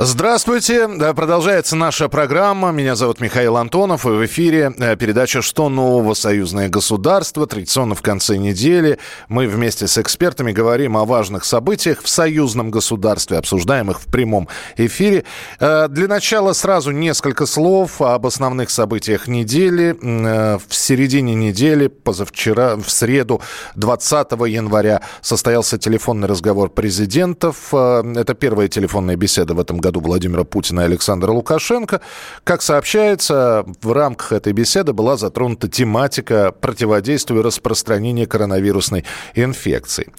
[0.00, 0.86] Здравствуйте.
[1.12, 2.70] Продолжается наша программа.
[2.70, 4.06] Меня зовут Михаил Антонов.
[4.06, 6.14] И в эфире э, передача «Что нового?
[6.14, 7.48] Союзное государство».
[7.48, 13.38] Традиционно в конце недели мы вместе с экспертами говорим о важных событиях в союзном государстве,
[13.38, 14.46] обсуждаем их в прямом
[14.76, 15.24] эфире.
[15.58, 19.96] Э, для начала сразу несколько слов об основных событиях недели.
[20.00, 23.42] Э, в середине недели, позавчера, в среду,
[23.74, 27.74] 20 января, состоялся телефонный разговор президентов.
[27.74, 32.02] Это первая телефонная беседа в этом году году Владимира Путина и Александра Лукашенко.
[32.44, 40.12] Как сообщается, в рамках этой беседы была затронута тематика противодействия распространения коронавирусной инфекции.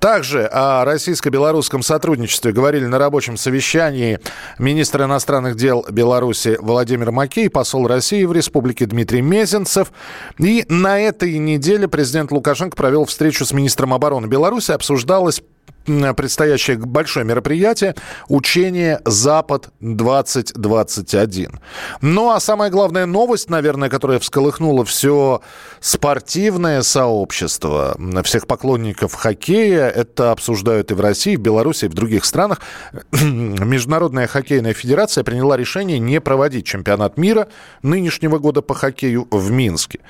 [0.00, 4.18] Также о российско-белорусском сотрудничестве говорили на рабочем совещании
[4.58, 9.92] министр иностранных дел Беларуси Владимир Макей, посол России в республике Дмитрий Мезенцев.
[10.38, 14.72] И на этой неделе президент Лукашенко провел встречу с министром обороны Беларуси.
[14.72, 15.42] Обсуждалось
[15.84, 17.94] предстоящее большое мероприятие
[18.28, 21.58] учение «Запад-2021».
[22.00, 25.40] Ну, а самая главная новость, наверное, которая всколыхнула все
[25.80, 31.94] спортивное сообщество, всех поклонников хоккея, это обсуждают и в России, и в Беларуси, и в
[31.94, 32.60] других странах.
[33.12, 37.48] Международная хоккейная федерация приняла решение не проводить чемпионат мира
[37.82, 40.00] нынешнего года по хоккею в Минске.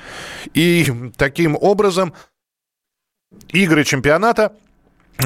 [0.55, 2.12] И таким образом
[3.53, 4.53] игры чемпионата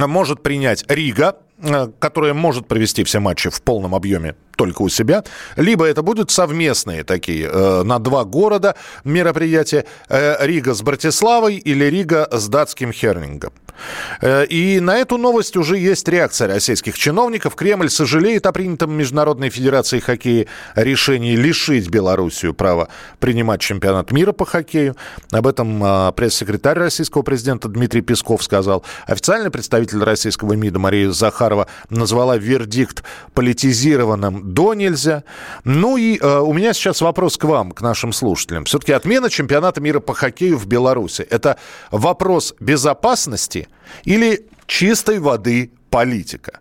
[0.04, 5.24] может принять Рига, э, которая может провести все матчи в полном объеме только у себя,
[5.56, 11.84] либо это будут совместные такие э, на два города мероприятия э, Рига с Братиславой или
[11.84, 13.52] Рига с датским Хернингом.
[14.20, 17.54] Э, и на эту новость уже есть реакция российских чиновников.
[17.54, 22.88] Кремль сожалеет о принятом Международной Федерацией хоккея решении лишить Белоруссию права
[23.20, 24.96] принимать чемпионат мира по хоккею.
[25.30, 28.84] Об этом э, пресс-секретарь российского президента Дмитрий Песков сказал.
[29.06, 33.02] Официальный представитель российского МИДа Мария Захарова назвала вердикт
[33.34, 35.24] политизированным до нельзя.
[35.64, 38.64] Ну и э, у меня сейчас вопрос к вам, к нашим слушателям.
[38.64, 41.58] Все-таки отмена чемпионата мира по хоккею в Беларуси– это
[41.90, 43.68] вопрос безопасности
[44.04, 46.60] или чистой воды политика?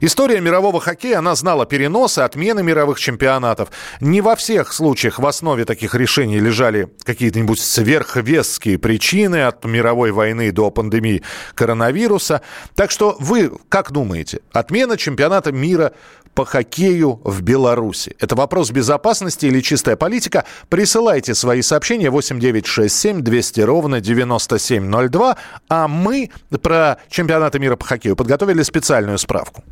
[0.00, 3.70] История мирового хоккея, она знала переносы, отмены мировых чемпионатов.
[4.00, 10.52] Не во всех случаях в основе таких решений лежали какие-нибудь сверхвесские причины от мировой войны
[10.52, 11.22] до пандемии
[11.54, 12.42] коронавируса.
[12.74, 15.92] Так что вы как думаете, отмена чемпионата мира
[16.34, 18.14] по хоккею в Беларуси?
[18.18, 20.44] Это вопрос безопасности или чистая политика?
[20.68, 25.36] Присылайте свои сообщения 8967 200 ровно 9702.
[25.68, 26.30] А мы
[26.62, 29.64] про чемпионаты мира по хоккею подготовили специальную справку.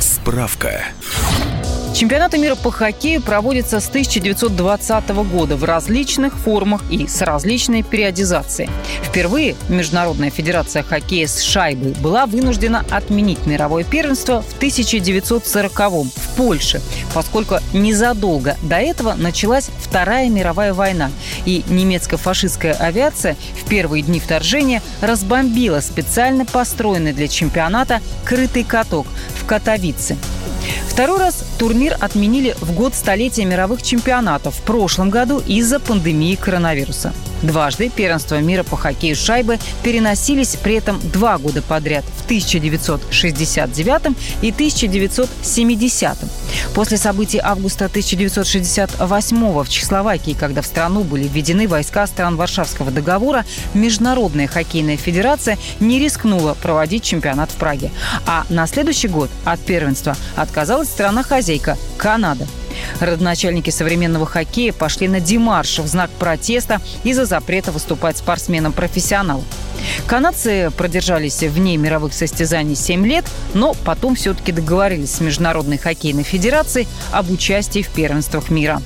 [0.00, 0.84] Справка.
[1.94, 8.70] Чемпионаты мира по хоккею проводятся с 1920 года в различных формах и с различной периодизацией.
[9.02, 16.80] Впервые Международная федерация хоккея с шайбой была вынуждена отменить мировое первенство в 1940-м в Польше,
[17.14, 21.10] поскольку незадолго до этого началась Вторая мировая война,
[21.46, 29.46] и немецко-фашистская авиация в первые дни вторжения разбомбила специально построенный для чемпионата крытый каток в
[29.46, 30.16] Катовице.
[30.98, 37.12] Второй раз турнир отменили в год столетия мировых чемпионатов в прошлом году из-за пандемии коронавируса.
[37.42, 44.16] Дважды первенства мира по хоккею с шайбы переносились при этом два года подряд в 1969
[44.42, 46.18] и 1970.
[46.74, 53.44] После событий августа 1968 в Чехословакии, когда в страну были введены войска стран Варшавского договора,
[53.72, 57.92] Международная хоккейная федерация не рискнула проводить чемпионат в Праге.
[58.26, 62.46] А на следующий год от первенства отказалась страна-хозяйка– Канада.
[63.00, 69.44] Родоначальники современного хоккея пошли на демарш в знак протеста из-за запрета выступать спортсменам-профессионалам.
[70.06, 76.88] Канадцы продержались вне мировых состязаний 7 лет, но потом все-таки договорились с Международной хоккейной федерацией
[77.12, 78.80] об участии в первенствах мира.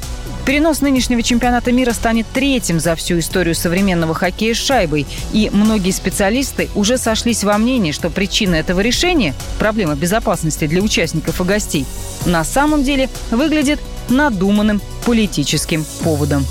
[0.45, 5.07] Перенос нынешнего чемпионата мира станет третьим за всю историю современного хоккея с шайбой.
[5.33, 11.41] И многие специалисты уже сошлись во мнении, что причина этого решения– проблема безопасности для участников
[11.41, 11.87] и гостей–
[12.27, 16.45] на самом деле выглядит надуманным политическим поводом.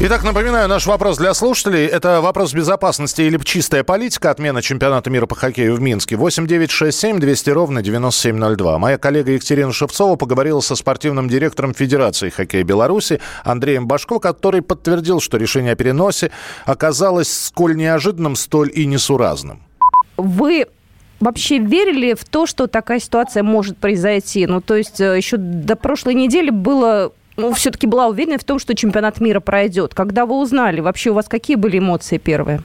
[0.00, 1.84] Итак, напоминаю, наш вопрос для слушателей.
[1.84, 6.14] Это вопрос безопасности или чистая политика отмена чемпионата мира по хоккею в Минске.
[6.14, 8.78] 8 9 6 7 200 ровно 9702.
[8.78, 15.18] Моя коллега Екатерина Шевцова поговорила со спортивным директором Федерации хоккея Беларуси Андреем Башко, который подтвердил,
[15.20, 16.30] что решение о переносе
[16.64, 19.64] оказалось сколь неожиданным, столь и несуразным.
[20.16, 20.66] Вы
[21.18, 24.46] вообще верили в то, что такая ситуация может произойти?
[24.46, 27.12] Ну, то есть э, еще до прошлой недели было
[27.54, 29.94] все-таки была уверена в том, что чемпионат мира пройдет.
[29.94, 32.62] Когда вы узнали, вообще у вас какие были эмоции первые?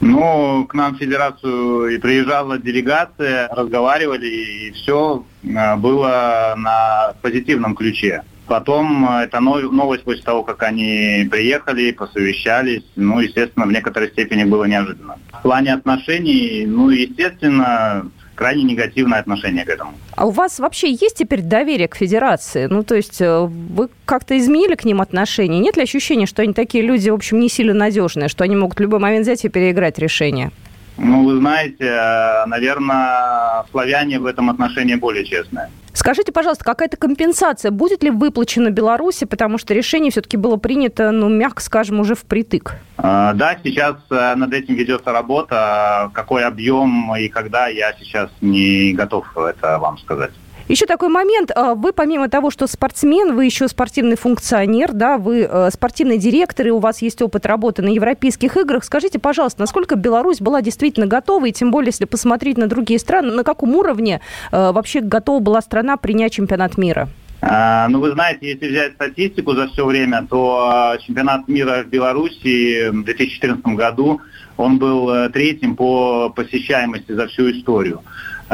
[0.00, 7.76] Ну, к нам в федерацию и приезжала делегация, разговаривали, и все э, было на позитивном
[7.76, 8.24] ключе.
[8.48, 14.42] Потом э, эта новость после того, как они приехали, посовещались, ну, естественно, в некоторой степени
[14.42, 15.18] было неожиданно.
[15.32, 18.10] В плане отношений, ну, естественно,
[18.42, 19.92] крайне негативное отношение к этому.
[20.16, 22.66] А у вас вообще есть теперь доверие к федерации?
[22.66, 25.60] Ну, то есть э, вы как-то изменили к ним отношения?
[25.60, 28.78] Нет ли ощущения, что они такие люди, в общем, не сильно надежные, что они могут
[28.78, 30.50] в любой момент взять и переиграть решение?
[30.98, 35.68] Ну, вы знаете, э, наверное, славяне в этом отношении более честные.
[36.02, 41.28] Скажите, пожалуйста, какая-то компенсация будет ли выплачена Беларуси, потому что решение все-таки было принято, ну,
[41.28, 42.74] мягко скажем, уже впритык?
[42.96, 46.10] А, да, сейчас э, над этим ведется работа.
[46.12, 50.32] Какой объем и когда, я сейчас не готов это вам сказать.
[50.72, 51.50] Еще такой момент.
[51.54, 56.66] А, вы помимо того, что спортсмен, вы еще спортивный функционер, да, вы э, спортивный директор,
[56.66, 58.82] и у вас есть опыт работы на европейских играх.
[58.82, 63.32] Скажите, пожалуйста, насколько Беларусь была действительно готова, и тем более, если посмотреть на другие страны,
[63.32, 67.10] на каком уровне э, вообще готова была страна принять чемпионат мира?
[67.42, 71.88] А, ну, вы знаете, если взять статистику за все время, то а, чемпионат мира в
[71.88, 74.22] Беларуси в 2014 году,
[74.56, 78.00] он был э, третьим по посещаемости за всю историю.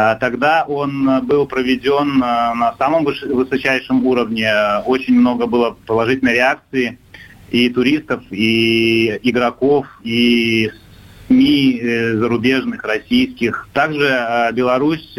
[0.01, 4.49] А, тогда он э, был проведен э, на самом высочайшем уровне.
[4.87, 7.01] Очень много было положительной реакции
[7.51, 10.71] и туристов, и игроков, и
[11.27, 13.69] СМИ э, зарубежных, российских.
[13.73, 15.17] Также Беларусь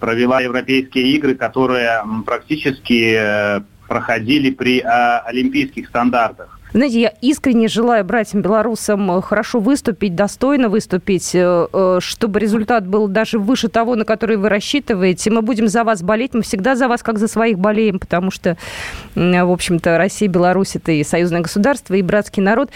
[0.00, 6.58] провела европейские игры, которые практически проходили при олимпийских стандартах.
[6.78, 13.08] Знаете, я искренне желаю братьям-белорусам э, хорошо выступить, достойно выступить, э, э, чтобы результат был
[13.08, 15.32] даже выше того, на который вы рассчитываете.
[15.32, 18.56] Мы будем за вас болеть, мы всегда за вас как за своих болеем, потому что,
[19.16, 22.70] в общем-то, Россия, Беларусь– это и союзное государство, и братский народ.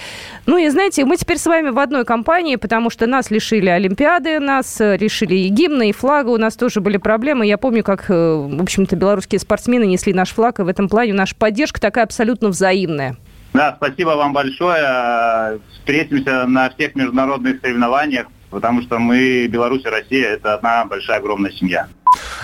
[0.46, 4.40] Ну и, знаете, мы теперь с вами в одной компании, потому что нас лишили Олимпиады,
[4.40, 7.46] нас решили и гимна, и флага, у нас тоже были проблемы.
[7.46, 11.36] Я помню, как, в общем-то, белорусские спортсмены несли наш флаг, и в этом плане наша
[11.36, 13.16] поддержка такая абсолютно взаимная.
[13.52, 15.60] Да, спасибо вам большое.
[15.72, 21.50] Встретимся на всех международных соревнованиях, потому что мы, Беларусь и Россия, это одна большая огромная
[21.50, 21.88] семья.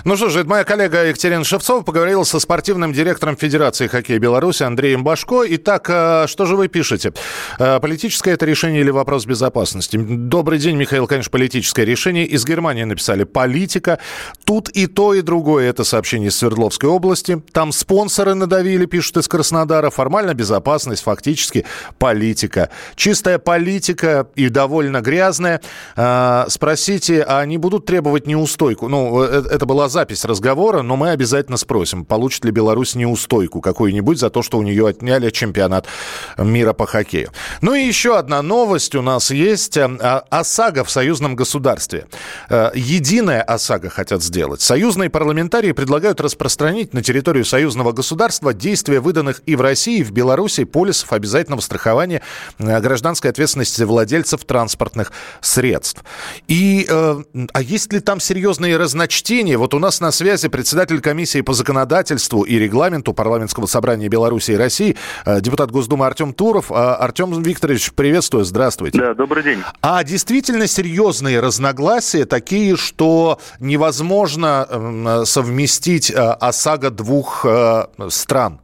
[0.04, 4.62] Ну что же, это моя коллега Екатерина Шевцова поговорила со спортивным директором Федерации хоккея Беларуси
[4.62, 5.42] Андреем Башко.
[5.46, 7.12] Итак, э, что же вы пишете?
[7.58, 9.96] Э, политическое это решение или вопрос безопасности?
[9.96, 12.26] Добрый день, Михаил, конечно, политическое решение.
[12.26, 13.98] Из Германии написали «политика».
[14.44, 15.68] Тут и то, и другое.
[15.68, 17.42] Это сообщение из Свердловской области.
[17.52, 19.90] Там спонсоры надавили, пишут из Краснодара.
[19.90, 21.66] Формально безопасность, фактически
[21.98, 22.70] политика.
[22.94, 25.60] Чистая политика и довольно грязная.
[25.96, 28.86] Э, спросите, а они будут требовать неустойку?
[28.86, 34.30] Ну, это была запись разговора, но мы обязательно спросим, получит ли Беларусь неустойку какую-нибудь за
[34.30, 35.86] то, что у нее отняли чемпионат
[36.36, 37.32] мира по хоккею.
[37.62, 39.76] Ну и еще одна новость у нас есть.
[39.76, 42.06] Э, а, ОСАГО в союзном государстве.
[42.48, 44.60] Э, единая ОСАГО хотят сделать.
[44.60, 50.12] Союзные парламентарии предлагают распространить на территорию союзного государства действия выданных и в России, и в
[50.12, 52.22] Беларуси полисов обязательного страхования
[52.60, 56.04] э, гражданской ответственности владельцев транспортных средств.
[56.46, 59.58] И, а есть ли там серьезные разночтения.
[59.58, 64.56] Вот у нас на связи председатель комиссии по законодательству и регламенту парламентского собрания Беларуси и
[64.56, 66.72] России, э, депутат Госдумы Артем Туров.
[66.72, 68.98] Э, Артем Викторович, приветствую, здравствуйте.
[68.98, 69.58] Да, добрый день.
[69.80, 77.46] А действительно серьезные разногласия, такие, что невозможно эм, совместить э, ОСАГО двух
[78.08, 78.58] стран?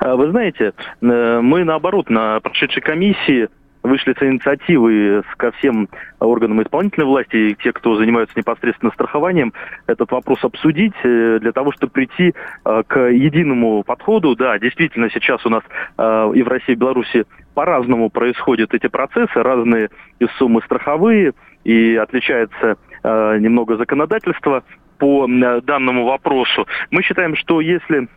[0.00, 3.48] Вы знаете, мы наоборот на прошедшей комиссии
[3.86, 5.88] вышли с инициативой ко всем
[6.20, 9.52] органам исполнительной власти и те, кто занимаются непосредственно страхованием,
[9.86, 14.34] этот вопрос обсудить э, для того, чтобы прийти э, к единому подходу.
[14.34, 15.62] Да, действительно, сейчас у нас
[15.98, 17.24] э, и в России, и в Беларуси
[17.54, 21.32] по-разному происходят эти процессы, разные и суммы страховые,
[21.64, 24.64] и отличается немного законодательство
[24.98, 26.66] по данному вопросу.
[26.90, 28.08] Мы считаем, что если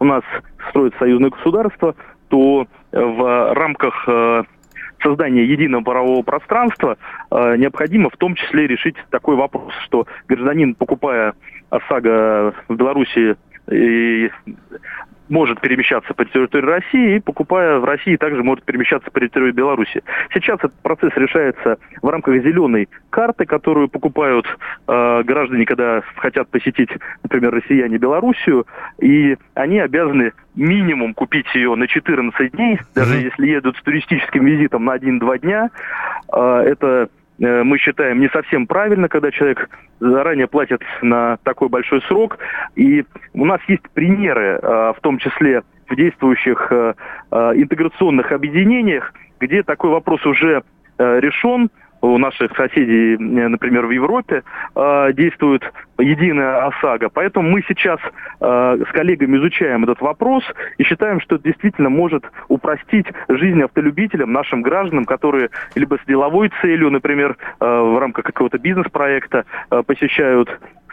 [0.00, 0.22] у нас
[0.68, 1.94] строится союзное государство,
[2.28, 4.08] то в рамках
[5.02, 6.96] создания единого правового пространства
[7.30, 11.34] э, необходимо в том числе решить такой вопрос, что гражданин, покупая
[11.70, 13.36] ОСАГО в Беларуси
[13.70, 14.30] и
[15.28, 20.02] может перемещаться по территории России и, покупая в России, также может перемещаться по территории Беларуси.
[20.32, 24.46] Сейчас этот процесс решается в рамках зеленой карты, которую покупают
[24.86, 26.90] э, граждане, когда хотят посетить,
[27.22, 28.66] например, россияне Белоруссию,
[29.00, 33.24] и они обязаны минимум купить ее на 14 дней, даже mm-hmm.
[33.24, 35.70] если едут с туристическим визитом на 1-2 дня.
[36.32, 39.68] Э, это мы считаем не совсем правильно, когда человек
[40.00, 42.38] заранее платит на такой большой срок.
[42.76, 46.94] И у нас есть примеры, э, в том числе в действующих э,
[47.30, 50.62] интеграционных объединениях, где такой вопрос уже
[50.98, 51.68] решен,
[52.00, 54.42] у наших соседей, э, например, в Европе
[54.74, 55.62] э, действует
[55.98, 57.08] единая ОСАГО.
[57.10, 57.98] Поэтому мы сейчас
[58.40, 60.44] э, с коллегами изучаем этот вопрос
[60.78, 66.50] и считаем, что это действительно может упростить жизнь автолюбителям, нашим гражданам, которые либо с деловой
[66.60, 69.44] целью, например, в рамках какого-то бизнес-проекта
[69.86, 70.48] посещают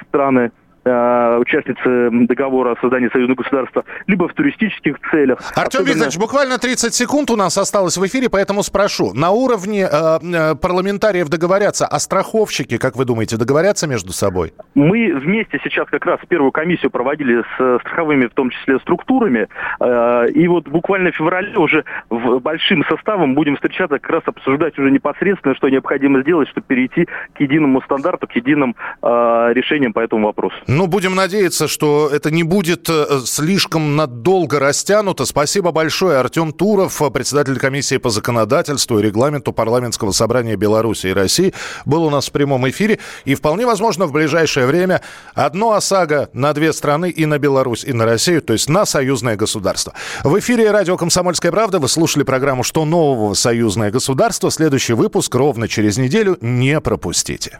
[0.08, 0.52] страны
[0.86, 5.40] участницы договора о создании союзного государства, либо в туристических целях.
[5.56, 5.94] Артем Особенно...
[5.94, 9.14] Викторович, буквально 30 секунд у нас осталось в эфире, поэтому спрошу.
[9.14, 14.54] На уровне э, э, парламентариев договорятся, а страховщики, как вы думаете, договорятся между собой?
[14.76, 19.48] Мы вместе сейчас как раз первую комиссию проводили с страховыми, в том числе, структурами.
[19.80, 24.78] Э, и вот буквально в феврале уже в большим составом будем встречаться, как раз обсуждать
[24.78, 30.00] уже непосредственно, что необходимо сделать, чтобы перейти к единому стандарту, к единым э, решениям по
[30.00, 30.56] этому вопросу.
[30.74, 35.24] Ну, будем надеяться, что это не будет э, слишком надолго растянуто.
[35.26, 36.18] Спасибо большое.
[36.18, 41.54] Артем Туров, председатель комиссии по законодательству и регламенту парламентского собрания Беларуси и России,
[41.86, 42.98] был у нас в прямом эфире.
[43.24, 45.02] И вполне возможно в ближайшее время
[45.36, 49.36] одно ОСАГО на две страны и на Беларусь, и на Россию, то есть на союзное
[49.36, 49.94] государство.
[50.24, 51.78] В эфире радио «Комсомольская правда».
[51.78, 53.36] Вы слушали программу «Что нового?
[53.36, 54.50] Союзное государство».
[54.50, 56.36] Следующий выпуск ровно через неделю.
[56.42, 57.60] Не пропустите.